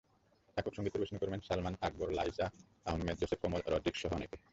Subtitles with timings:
[0.57, 2.45] একক সংগীত পরিবেশন করেন সালমা আকবর, লাইসা
[2.85, 4.37] আহমেদ, জোসেফ কমল রডরিক্সসহ অনেকে।